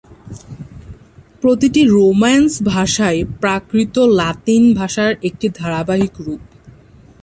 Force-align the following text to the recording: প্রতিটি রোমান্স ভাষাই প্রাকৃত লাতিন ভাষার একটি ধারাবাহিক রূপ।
প্রতিটি 1.41 1.81
রোমান্স 1.87 2.51
ভাষাই 2.63 3.17
প্রাকৃত 3.41 3.95
লাতিন 4.19 4.63
ভাষার 4.73 5.11
একটি 5.23 5.47
ধারাবাহিক 5.49 6.13
রূপ। 6.19 6.41